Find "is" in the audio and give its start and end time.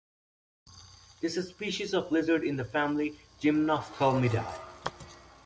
1.37-1.49